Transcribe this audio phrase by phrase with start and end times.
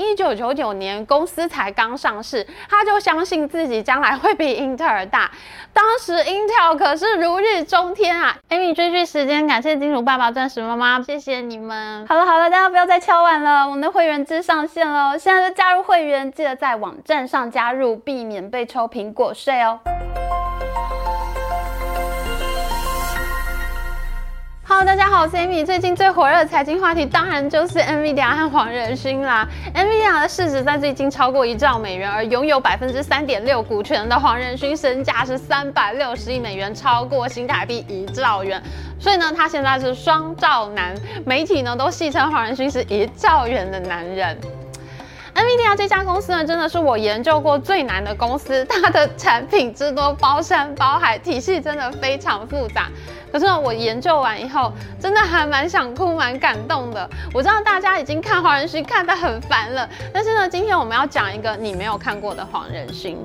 [0.00, 5.30] 一九九九年公司才刚上市，他就相信自己将来会比英特尔大。
[5.74, 12.06] 当时 Intel 可是如日中天啊！Amy 追剧时间，感谢金主爸爸、钻石妈妈，谢谢你们。
[12.06, 19.78] 好了好了，大家不要再敲碗了，我们的会员制上线了，现在就加入会员，记得在网站上加入，避免被抽苹果税哦。
[24.70, 25.66] 好大家好，我是 Amy。
[25.66, 29.44] 最近最火热的财经话题当然就是 NVIDIA 和黄仁勋啦。
[29.74, 38.62] NVIDIA 的市值在最近超过一兆美元，而拥有百分之三点六股权的黄仁勋身价是三百六十亿美元，超过新台币一兆元。
[39.00, 40.94] 所以呢，他现在是双兆男，
[41.26, 44.38] 媒体呢都戏称黄仁勋是一兆元的男人。
[45.40, 52.88] NVIDIA 这家公司呢，真的是我研究过最难的公司，它的产品之多，包山包海，体系真的非常复杂。
[53.32, 57.08] 可是呢，我研究完以后，真的还蛮想哭，蛮感动的。
[57.32, 63.16] 我知道大家已经看黄仁勋看得很烦了，但是呢，今天我们要讲一个你没有看过的黄仁勋。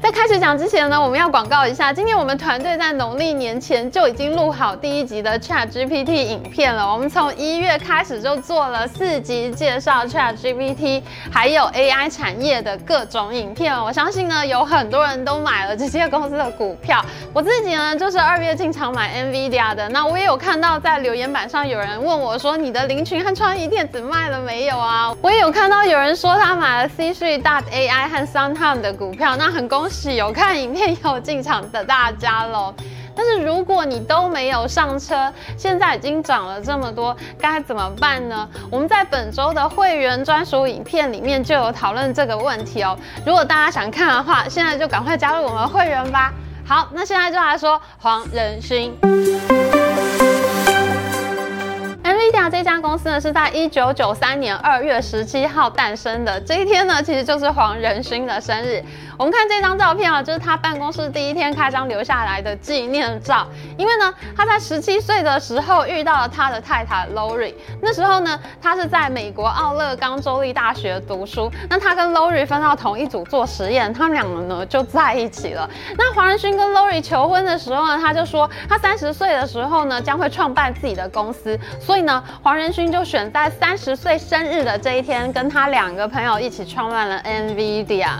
[0.00, 1.92] 在开始讲之前呢，我们要广告一下。
[1.92, 6.90] 今天我们团队在农历年前就已经录好第一集的 ChatGPT 影片了。
[6.90, 13.76] 我们从一月开始就做了四集介绍 ChatGPT，还有 AI 产业的各种影片。
[13.76, 17.04] 我相信呢，有很多人都买了这些公司的股票。
[17.32, 19.88] 我自己呢，就是二月进场买 NVIDIA 的。
[19.88, 29.36] 那我也有看到在留言板上有人问我说：“你的林群和创意电子卖了没有啊？”我也有看到有人说他买了 C3.ai 和 Sun Time 的股票。
[29.36, 30.16] 那很恭喜。
[30.16, 32.74] 有看影片有进场的大家喽，
[33.14, 38.48] 但是如果你都没有上车，现在已经涨了这么多，该怎么办呢？
[38.70, 42.98] 我们在本周的会员专属影片里面就有讨论这个问题哦。
[43.24, 46.32] 如果大家想看的话，现在就赶快加入我们会员吧。
[46.66, 48.92] 好，那现在就来说黄仁勋。
[52.80, 56.40] 公司呢，是在一九九三年二月十七号诞生的。
[56.40, 58.82] 这一天呢，其实就是黄仁勋的生日。
[59.18, 63.46] 我们看这张照片啊，就是他办公室第一天开张留下来的纪念照。
[63.76, 67.54] 因为呢，他在十七岁的时候遇到了他的太太 Lori。
[67.82, 71.50] 那时候呢，他是在美国奥勒冈州立大学读书。
[71.68, 75.68] 那他跟 Lori 分到同一组做实验，他们两个呢就在一起了。
[75.96, 82.22] 那黄仁勋跟 Lori 求婚的时候呢，他就说他三十岁的时候呢将会创办自己的公司，所以呢。
[82.42, 88.10] 黄仁勋就选在三十岁生日的这一天，跟他两个朋友一起创办了 NVIDIA。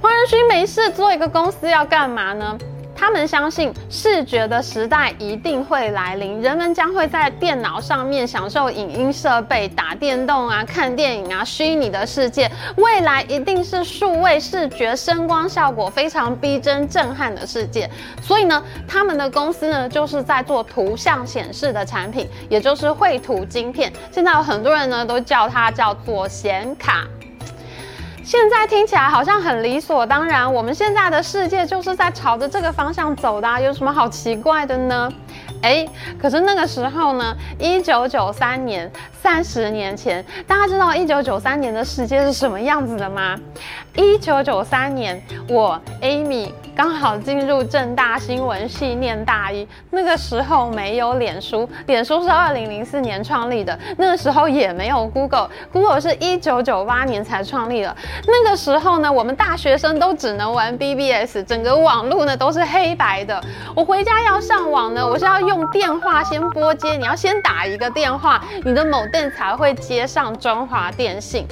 [0.00, 2.58] 黄仁勋没事做一个公司要干嘛呢？
[2.98, 17.88] 他们相信视觉的时代一定会来临，人们将会在电脑上面享受影音设备、打电动啊、看电影啊，虚拟的世界，未来一定是数位视觉、声光效果非常逼真、震撼的世界。
[18.20, 23.92] 所以呢，他们的公司呢，就是在做图像显示的产品，也就是绘图晶片。
[24.10, 27.06] 现在有很多人呢，都叫它叫做显卡。
[28.28, 35.10] 现在听起来好像很理所当然，我们现在的世界就是在朝着这个方向走的啊，有什么好奇怪的呢？
[35.62, 35.88] 诶，
[36.20, 43.34] 可是那个时候呢，一九九三年，三十年前，大家知道一九九三年的世界是什么样子的吗？
[43.96, 45.18] 一九九三年，
[45.48, 57.96] 我 Amy 刚好进入政大新闻系念大一，那个时候没有脸书，脸书是二零零四年创立的，那个时候也没有 Google，Google 是一九九八年才创立的。
[58.28, 63.42] 那个时候呢，我们大学生都只能玩 BBS，整个网络呢都是黑白的。
[63.74, 71.44] 我回家要上网呢，我是要用电话先拨接，你要先打一个电话，你的某电才会接上中华电信。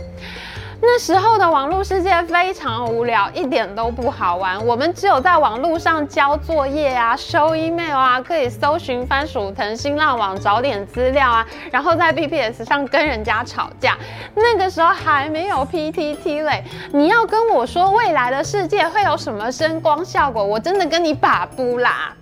[0.81, 4.65] 那时候的网络世界非常无聊，一点都不好玩。
[4.67, 13.97] 我们只有在网络上交作业啊、收 email 啊，可以搜寻番薯藤、新浪网找点资料啊，然后在 BBS 上跟人家吵架。
[14.35, 16.63] 那个时候还没有 PTT 嘞，
[16.93, 22.15] 你要跟我说未来的世界会有什么声光效果，我真的跟你把不啦。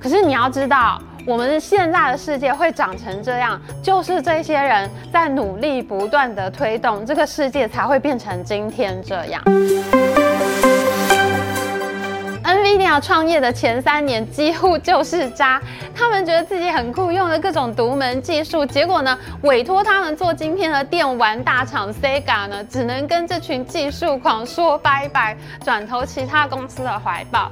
[0.00, 1.00] 可是你要知道。
[1.26, 9.42] 我们现在的世界会长成这样，就是这些人在努力不断的推动，这个世界才会变成今天这样。
[12.68, 15.58] NVIDIA 创业的前三年几乎就是渣，
[15.96, 25.34] 他们觉得自己很酷，用了各种独门技术，结果呢，委托他们做晶片的电玩大厂 Sega 呢，只能跟这群技术狂说拜拜，
[25.64, 27.50] 转投其他公司的怀抱。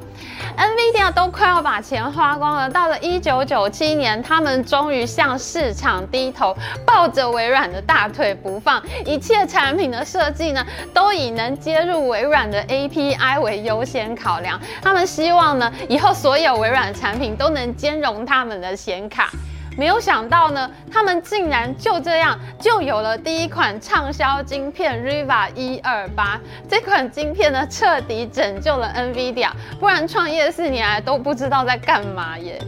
[0.59, 6.55] NVIDIA 都快要把钱花光了，到了一九九七年，他们终于向市场低头，
[6.85, 19.31] 抱着微软的大腿不放，一切产品的设计呢，都以能接入微软的 API 为优先考量。.他们希望呢，以后所有微软产品都能兼容他们的显卡。
[19.79, 26.41] 没有想到呢，他们竟然就这样就有了第一款畅销晶片 Riva 一二八。
[26.67, 32.59] 这款晶片呢，彻底拯救了 NVIDIA，不然创业四年来都不知道在干嘛耶。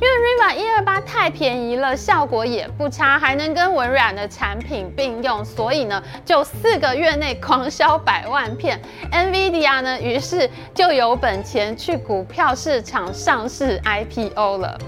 [0.00, 8.80] 因为 Riva 一二八太便宜了，效果也不差，还能跟文软的产品并用，所以呢，就四个月内狂销百万片。
[9.10, 14.78] NVIDIA 呢，于是就有本钱去股票市场上市 IPO 了。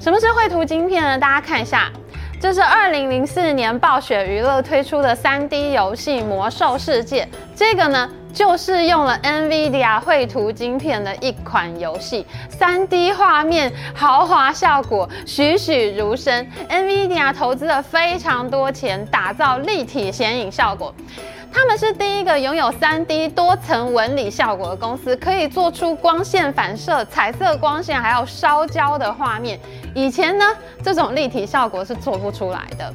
[0.00, 1.16] 什么是绘图晶片呢？
[1.16, 1.92] 大家看一下，
[2.40, 7.22] 这是二零零四年暴雪娱乐推出的三 D 游戏《魔兽世界》，
[7.54, 8.10] 这个呢。
[8.36, 12.26] 就是用了 NVIDIA 绘图晶片的一款游戏
[12.60, 16.46] ，3D 画面、豪华效果栩栩如生。
[16.68, 20.94] NVIDIA 投资了非常多钱打造立体显影效果，
[21.50, 29.58] 他们是第一个拥有 3D 多层纹理效果的公司，可以做出光线反射、彩色光线还有烧焦的画面。
[29.94, 30.44] 以前呢，
[30.82, 32.92] 这种立体效果是做不出来的。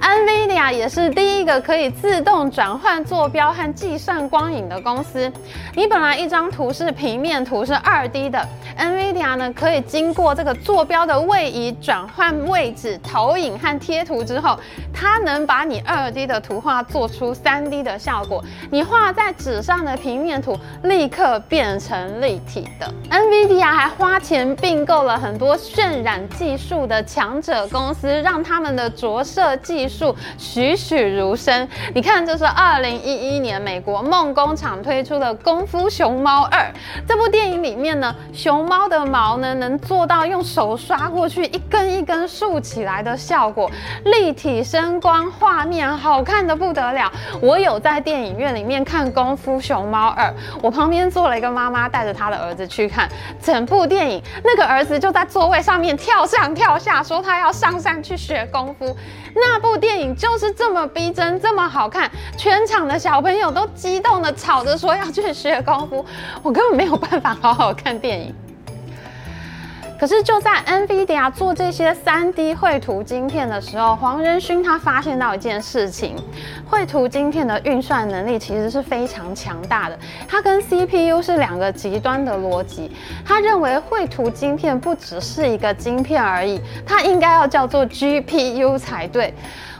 [0.00, 5.30] NVIDIA 也是第一个可以自动转换坐标和计算光影的公司。
[5.74, 8.46] 你本来一张图是平面图，是 2D 的
[8.78, 14.58] ，NVIDIA 呢可以经过这个坐标的位移、转换位置、投影和贴图之后，
[14.92, 18.44] 它能把你 2D 的图画做出 3D 的效果。
[18.70, 22.92] 你画在纸上的平面图立刻变成立体的。
[23.10, 29.53] NVIDIA 还花钱并购了很多渲染技术的强者公司，让他们的着色。
[29.58, 36.60] 技术栩栩如生，你看，这是二零一一年美国梦工厂推出的《功夫熊猫二》
[37.06, 43.70] 这部电影里面呢，熊猫的毛呢能做到用手刷过去一根一根竖起来的效果，
[44.04, 47.10] 立体声光画面好看的不得了。
[47.40, 50.26] 我有在电影院里面看《功夫熊猫二》，
[50.62, 53.08] 我旁边坐了一个妈妈带着她的儿子去看，
[53.42, 58.96] 整部电影那个儿子就在座位上面跳上跳下，说他要上山去学功夫。
[59.34, 66.04] 那部电影就是这么逼真，这么好看，全场的小朋友都激动的吵着说要去学功夫，
[66.42, 68.34] 我根本没有办法好好看电影。
[69.98, 76.16] 可是就在 NVIDIA 做这些 3D 绘图晶片的时候，黄仁勋他发现到一件事情：
[76.66, 79.98] 绘图晶片的运算能力其实是非常强大的，
[80.28, 82.90] 它跟 CPU 是两个极端的逻辑。
[83.24, 89.32] 他认为绘图晶片不只是一个晶片而已，它应该要叫做 GPU 才对。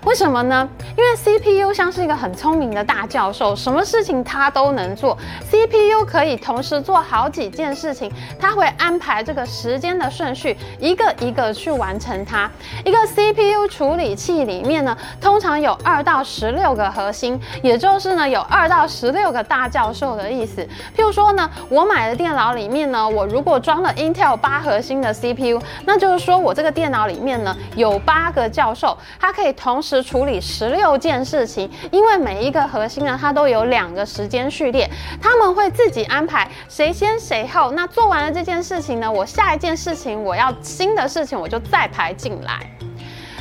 [0.05, 0.69] 为什么呢？
[0.97, 5.17] 因为 CPU 像是一个很聪明的大教授，什么事情他都能做。
[5.51, 12.49] CPU 可以同时做好几件事情，他会安排这个时间的顺序，一个一个去完成它。
[12.85, 20.63] 一个 CPU 处理器里面呢，通常有二到十六个核心，也就是呢有二到十六个大教授的意思。
[20.95, 29.94] 譬如说呢，我买的电脑里面呢，我如果装了 Intel 八核心的 CPU，那就是说我这个电脑里面呢有八个教授，它可以同时。
[30.03, 34.89] 处理十六件事情，因为每一个核心呢，它都有两个时间序列，
[35.21, 37.71] 他们会自己安排谁先谁后。
[37.73, 42.61] 那做完了这件事情呢，我下一件事情我要新的事情，我就再排进来。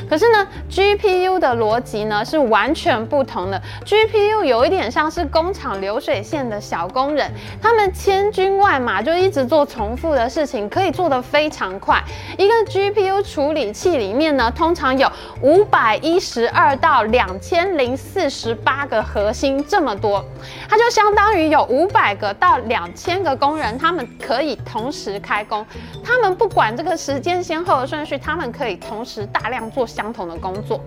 [0.10, 3.62] 可是呢，GPU 的逻辑呢是完全不同的。
[3.86, 12.04] GPU 有一点像是工厂流水线的小工人，他们千军万马就一直做重复的事情，可以做得非常快。
[12.38, 15.12] 一个 GPU 处理器里面呢，通常有
[15.42, 20.24] 五百一十二到两千零四十八个核心这么多，
[20.70, 25.66] 它就相当于有五百个到两千个工人，他们可以同时开工，
[26.04, 30.82] 他们不管这个时间先后的顺序，他们可以同时大量做相同的工作，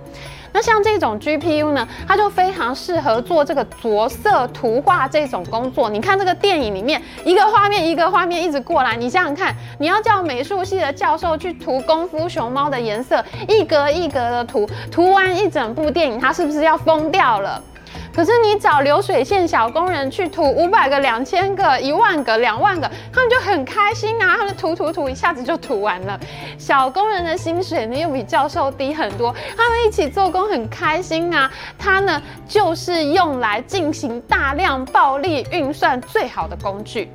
[0.53, 5.89] 那像这种 GPU 呢，它就非常适合做这个着色图画这种工作。
[5.89, 17.63] 你看这个电影里面，一个画面一个画面一直过来，你想想看，你要叫美术系的教授去涂功夫熊猫的颜色，一格一格的涂，涂完一整部电影，他是不是要疯掉了？
[18.17, 24.35] 可是你找流水线小工人去涂五百个、两千个、一万个、两万个，他们就很开心啊！
[24.39, 26.19] 他们涂涂涂，一下子就涂完了。
[26.57, 31.53] 小工人的薪水呢又比教授低很多，他们一起做工很开心啊。
[31.79, 37.13] 它呢就是用来进行大量暴力运算最好的工具。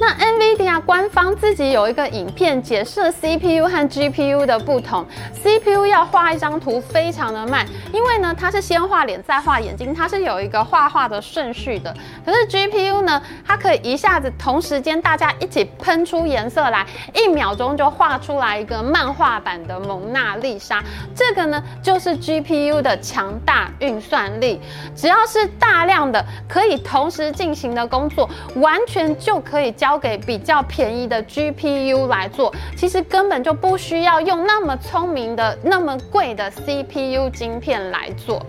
[0.00, 5.04] 那 NVIDIA 官方自己有一个影片解释 CPU 和 GPU 的不同。
[5.34, 11.92] CPU 要画一张图非常的慢，因为呢它是先画脸再画眼睛，它是有一个画画的顺序的。
[12.24, 20.80] 可是 GPU 呢，它可以一下子同时间大家一起喷出颜色来，一秒钟就画出来一个漫画版的蒙娜丽莎。
[21.14, 24.60] 这个呢就是 GPU 的强大运算力，
[24.94, 38.44] 只要是大量的可以同时进行的工作，完全就可以将交给比较便宜的 GPU 来做，其实根本就不需要用那么聪明的、那么贵的 CPU 晶片来做。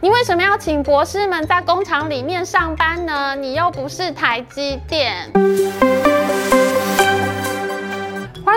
[0.00, 3.34] 你为什么要请博士们在工厂里面上班呢？
[3.34, 5.28] 你又不是台积电。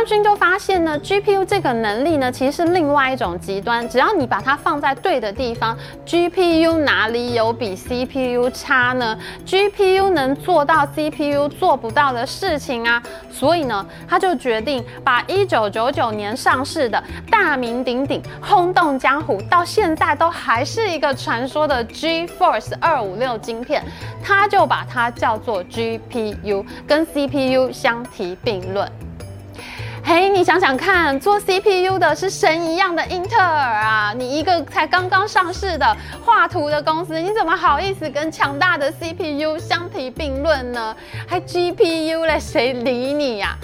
[0.03, 3.87] 黄仁勋就发现呢，GPU 这个能力呢，其实是另外一种极端。
[3.87, 13.01] 只要你把它放在对的地方，GPU 哪里有比 CPU 差呢？GPU 能做到 CPU 做不到的事情啊。
[13.31, 23.81] 所以呢，他就决定把1999年上市的大名鼎鼎、轰动江湖，到现在都还是一个传说的 GeForce 256晶片，
[24.21, 28.91] 他就把它叫做 GPU，跟 CPU 相提并论。
[30.05, 34.13] 嘿，你想想看，做 CPU 的是神一样的英特尔啊！
[34.15, 35.95] 你一个才刚刚上市的
[36.25, 40.93] 画图的公司，你怎么好意思跟强大的 CPU 相提并论呢？
[41.25, 43.57] 还 GPU 嘞，谁理你呀？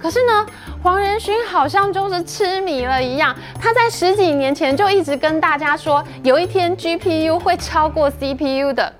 [0.00, 0.46] 可是呢，
[0.82, 8.90] 黄仁勋好像就是痴迷了一样，他在十几年前就一直跟大家说，有一天 GPU 会超过 CPU 的。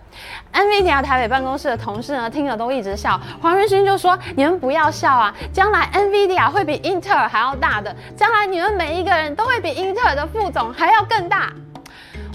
[0.52, 3.20] NVIDIA 台北办公室的同事呢，听了都一直笑。
[3.40, 11.52] 黄仁勋就说：“你们不要笑啊，将来 NVIDIA 会比英特尔还要大的，将来你们每一个人都会比英特尔的副总还要更大。”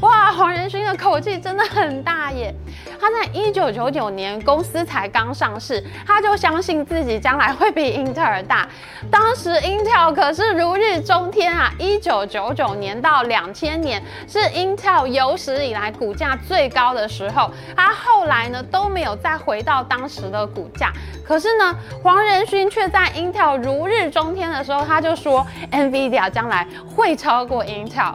[0.02, 2.54] 哇，黄仁勋的口气真的很大耶！
[3.00, 8.68] 他在一九九九年公司才刚上市，他就相信自己将来会比英特尔大。
[9.10, 11.72] 当时 Intel 可是如日中天啊！
[11.80, 20.94] 一九九九年到两千年是 Intel 有史以来股价最高的时候，他后来呢都没有再回到当时的股价。
[21.26, 28.14] 可是呢，黄仁勋却在 Intel 如日中天的时候，他就说 NVIDIA 将来会超过 Intel。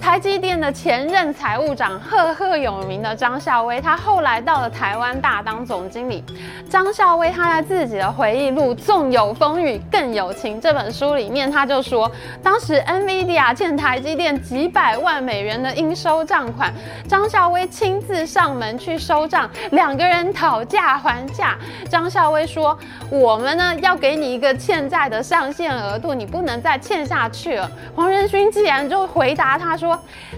[0.00, 6.24] 台积电的前任财务长赫赫有名的张孝威，他后来到了台湾大当总经理。
[6.68, 12.10] 张孝威他在自己的回忆录《纵有风雨更有情》这本书里面，他就说，
[12.42, 16.72] 当时 NVIDIA 欠台积电几百万美元的应收账款，
[17.06, 21.56] 张孝威亲自上门去收账，两个人讨价还价。
[21.88, 22.76] 张孝威说
[23.10, 29.89] ：“我们呢要给你一个欠债的上限额度，你不能再欠下去了。”黄仁勋既然就回答他说。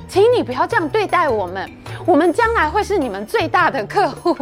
[0.08, 1.70] 请你不要这样对待我们，
[2.06, 4.36] 我们将来会是你们最大的客户。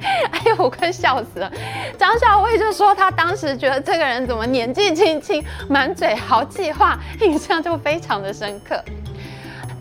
[0.32, 1.52] 哎呦，我快笑死了！
[1.98, 8.82] 张小威就说他当时觉得这个人怎么年纪轻轻，满嘴豪气话，印象就非常的深刻。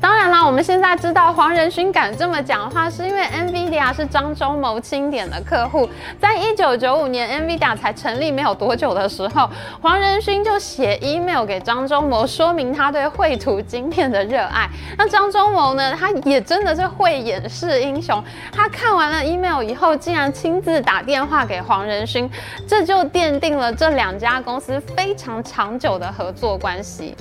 [0.01, 5.89] 当然啦，我们现在知道黄仁勋敢这么讲话，是因为 NVIDIA 是张忠谋钦点的客户。
[6.17, 9.49] 在一九九五年 NVIDIA 才成立没有多久的时候，
[9.81, 14.69] 黄仁勋就写 email 给张忠谋，说明他对绘图晶片的热爱。
[14.97, 18.23] 那张忠谋呢，他也真的是会演示英雄。
[18.53, 22.29] 他看完了 email 以后，竟然亲自打电话给黄仁勋，
[22.65, 27.13] 这就奠定了这两家公司非常长久的合作关系。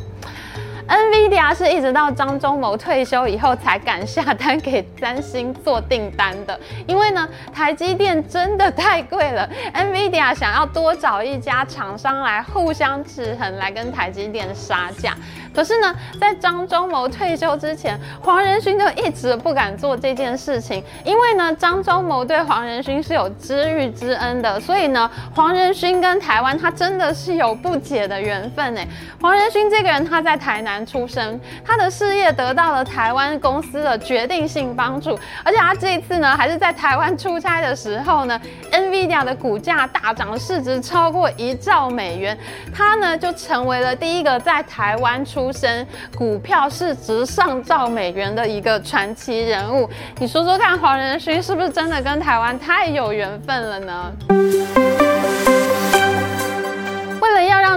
[0.88, 15.14] NVIDIA 是一直到张忠谋退休以后才敢下单给三星做订单的，因为呢，台积电真的太贵了，NVIDIA 想要多找一家厂商来互相制衡，来跟台积电杀价。
[15.54, 28.86] 可是呢，在张忠谋退休之前，黄仁勋就一直不敢做这件事情，因为呢，张忠谋对黄仁勋是有知遇之恩的，所以呢，黄仁勋跟台湾他真的是有不解的缘分哎。
[29.20, 38.40] 黄仁勋这个人他在台南出生，他的事业得到了台湾公司的决定性帮助，而且他这一次呢，还是在台湾出差的时候呢
[38.70, 42.38] ，NVIDIA 的股价大涨，市值超过一兆美元，
[42.72, 45.37] 他呢就成为了第一个在台湾出。
[45.38, 54.12] 出身股票市值上兆美元的一个传奇人物，你说说看，黄仁勋是不是真的跟台湾太有缘分了呢？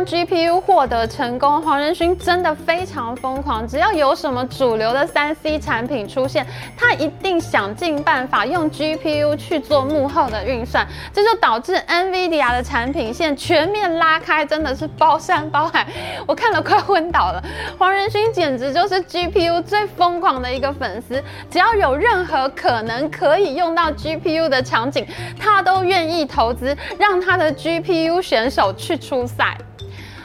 [0.06, 3.68] GPU 获得成功，黄仁勋真的非常疯狂。
[3.68, 6.46] 只要有什么主流的三 C 产品出现，
[6.78, 10.88] 他一定想尽办法用 GPU 去做幕后的运算。
[11.14, 15.86] 这就导致 NVIDIA 的产品线全面拉开，真的是包山包海。
[16.28, 17.44] 我看了快昏倒了。
[17.78, 21.24] 黄仁勋简直就是 GPU 最疯狂的一个粉丝。
[21.50, 25.06] 只要有任何可能可以用到 GPU 的场景，
[25.40, 29.58] 他都愿意投资，让他的 GPU 选手去出赛。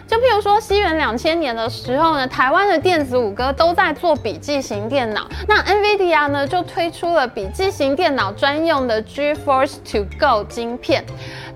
[0.06, 11.04] 就譬如说，西元两千年的时候呢，台湾的电子五哥都在做笔记型电脑，那 NVIDIA 呢就推出了笔记型电脑专用的 GeForce To Go 晶片。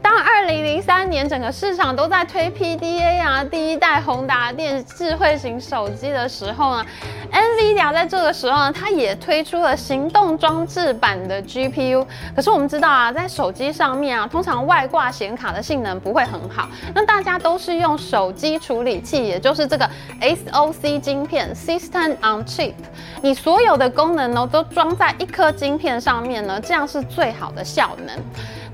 [0.03, 6.87] 当二零零三年整个市场都在推 PDA 啊，第一代宏达电智慧型手机的时候呢
[7.31, 12.07] ，NVIDIA 在这个时候呢，它也推出了行动装置版的 GPU。
[12.35, 19.89] 可是我们知道啊，在手机上面啊，通常外挂显卡的性能不会很好，那大家都是用手机处理器，也就是这个
[20.21, 22.75] SoC 晶片 （System on Chip），
[23.23, 28.17] 你所有的功能呢都装在一颗晶片上面呢，这样是最好的效能。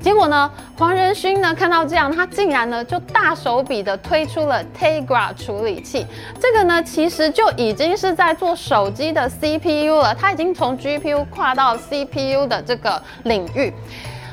[0.00, 6.06] 结果呢，黄仁勋呢看到这样，他竟然呢就大手笔的推出了 Tegra 处理器。
[6.40, 13.72] 这个呢其实就已经是在做手机的 CPU 了，他已经从 GPU 跨到 CPU 的这个领域。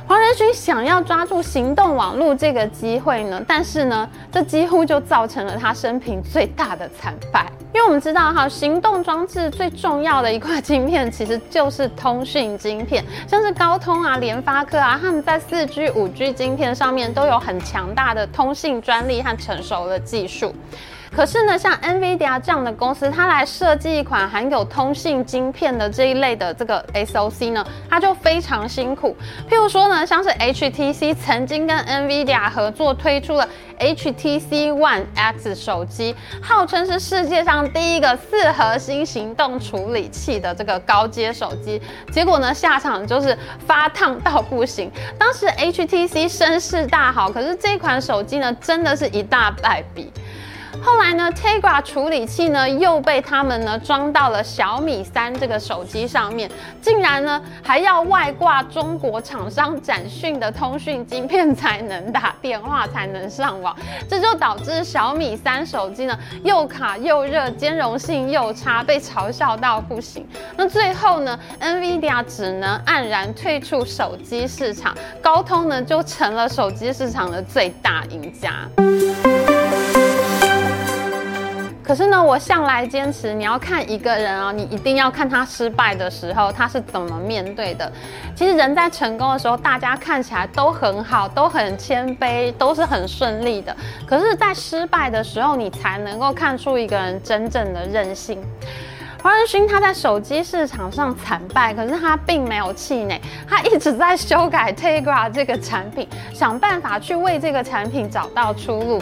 [0.05, 7.51] 黄仁勋想要抓住行动网络这个机会呢，但是呢，这几乎就造成了他生平最大的惨败。
[7.73, 20.53] 因为我们知道哈，行动装置最重要的一块晶片其实就是通讯晶片，像是高通啊、联发科啊，他们在四 G、五 G 晶片上面都有很强大的通信专利和成熟的技术。
[21.15, 29.15] 可是呢，像 NVIDIA 这样的公司，它来设计一款含有通信晶片的这一类的这个 SoC 呢，它就非常辛苦。
[29.47, 33.47] 譬如说呢，像是 HTC 曾经跟 NVIDIA 合作推出了
[33.79, 41.79] HTC One X 手机，号称是世界上第一个四核心行动处理器的这个高阶手机，
[42.11, 44.91] 结果呢，下场就是发烫到不行。
[45.19, 50.11] 当时 HTC 声势大好，可是这款手机呢，真的是一大败笔。
[50.81, 56.49] 后来呢，Tegra 处理器呢又被他们呢装到了小米三这个手机上面，
[56.81, 63.75] 竟然呢还要外挂中国厂商展讯的通讯晶片才能打电话才能上网，
[64.09, 70.25] 这就导致小米三手机呢又卡又热，兼容性又差，被嘲笑到不行。
[70.57, 78.67] 那最后呢，NVIDIA 只能黯然退出手机市场，高通呢就成了手机市场的最大赢家。
[81.83, 87.91] 可是呢，我向来坚持，你要看一个人啊，你一定要看他失败的时候他是怎么面对的。
[88.33, 93.75] 其实人在成功的时候，大家看起来都很好，都很谦卑，都是很顺利的。
[94.07, 98.41] 可是，在失败的时候，你才能够看出一个人真正的韧性。
[99.21, 109.01] 黄仁勋他在手机市场上惨败，可是他并没有气馁，他一直在修改 Tegra 这个产品，想办法去为这个产品找到出路。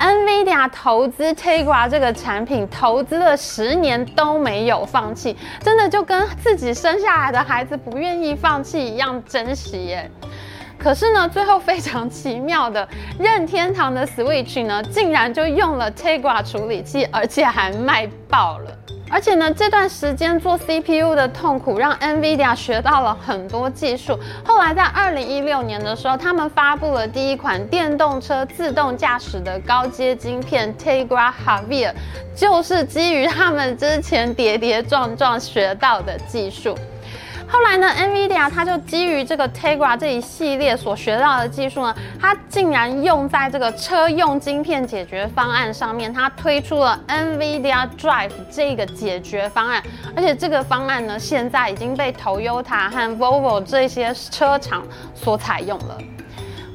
[0.00, 10.10] NVIDIA 投资 Tegra 这个产品，投资了十年都没有放弃，真的就跟自己生下来的孩子不愿意放弃一样珍惜耶。
[10.78, 18.78] 可是呢，最后非常奇妙的，任天堂的 Switch 呢，竟然就用了 Tegra 处理器，而且还卖爆了。
[19.12, 24.16] 而且呢，这段时间做 CPU 的痛苦，让 NVIDIA 学到了很多技术。
[24.44, 31.94] 后来在二零一六年的时候，他们发布了第一款电动车自动驾驶的高阶晶片 Tegra h a v i e r
[32.36, 36.78] 就是基于他们之前跌跌撞撞学到的技术。
[37.52, 49.82] 后来呢，NVIDIA 它就基于这个 Tegra 这一系列所学到的技术呢，它竟然用在这个车用晶片解决方案上面，它推出了 NVIDIA Drive 这个解决方案，
[50.14, 55.98] 而且这个方案呢，现在已经被 Toyota 和 Volvo 这些车厂所采用了。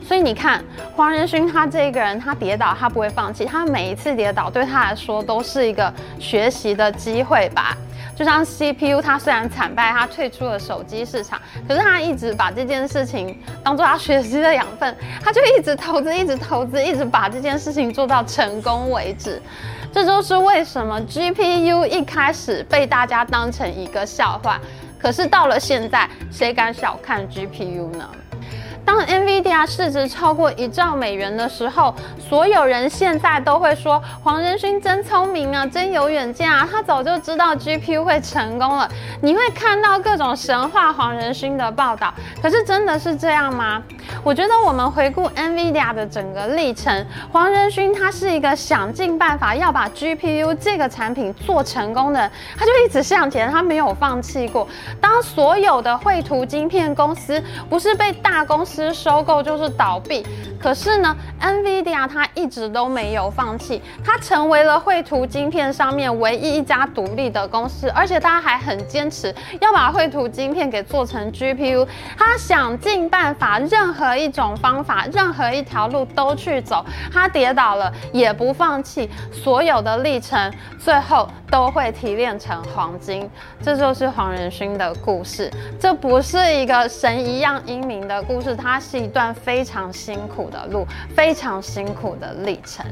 [0.07, 0.63] 所以你看，
[0.95, 7.75] 黄仁勋他这个人，他跌倒他不会放弃，他每一次跌倒对他来说都是一个学习的机会吧。
[8.15, 11.37] 就像 CPU，它虽然惨败，它退出了手机市场，
[11.67, 19.41] 可是他一直把这件事情当做他学习的养分，他就一直投资，一直投资，一直把这件事情做到成功为止。
[19.91, 24.61] 这就是为什么 GPU 一开始被大家当成一个笑话，
[24.97, 28.09] 可是到了现在，谁敢小看 GPU 呢？
[28.85, 38.87] 当 NVIDIA 市值超过一兆美元的时候，所有人现在都会说黄仁勋真聪明啊，真有远见啊，他早就知道 GPU 会成功了。
[39.21, 43.81] 你会看到各种神话黄仁勋的报道，可是真的是这样吗？
[44.23, 54.67] 我觉得我们回顾 NVIDIA 的整个历程，黄仁勋他是一个想尽办法要把 GPU 这个产品做成功的，他就一直向前，他没有放弃过。
[54.99, 60.25] 当所有的绘图晶片公司不是被大公司收购就是倒闭，
[60.59, 83.29] 可是呢，NVIDIA 它一直都没有放弃，它成为了绘图晶片上面唯一一家独立的公司，而且它还很坚持要把绘图晶片给做成 GPU，它想尽办法，任何一种方法，任何一条路都去走，他跌倒了也不放弃，所有的历程最后都会提炼成黄金。
[83.61, 92.85] 这就是黄仁勋的故事，这不是一个神一样英明的故事，它是一段非常辛苦的路，非常辛苦的历程。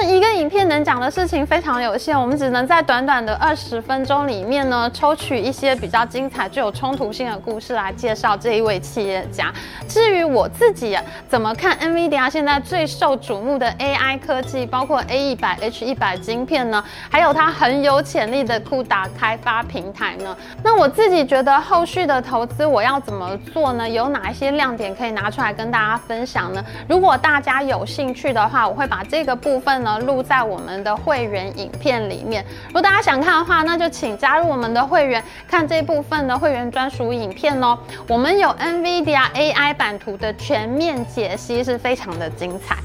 [0.00, 9.52] 那一个影片能讲的事情非常有限，我们只能在短短的二十分钟里面呢，抽取一些比较精彩、具有冲突性的故事来介绍这一位企业家。
[9.88, 20.36] 至于我自己怎么看 NVIDIA 现在最受瞩目的 AI 科技，包括 A 一百、H 一百晶片呢，还有它很有潜力的 CUDA 开发平台呢？
[20.62, 23.88] 那我自己觉得后续的投资我要怎么做呢？
[23.88, 26.64] 有哪一些亮点可以拿出来跟大家分享呢？
[26.88, 29.87] 如果大家有兴趣的话，我会把这个部分。
[30.00, 32.44] 录在我们的会员影片里面。
[32.66, 37.78] 如果大家想看的话，那就请加入我们的会员，看这部分的会员专属影片哦。
[38.08, 42.76] 我们有 NVIDIA AI 版图的全面解析，是非常的精彩。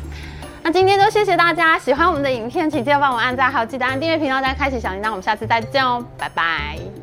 [0.62, 5.10] 那今天就谢谢大家，喜欢我们的影片，请记得帮我按赞，还有记得按订阅频道，再开启小铃铛。
[5.10, 7.03] 我们下次再见哦，拜拜。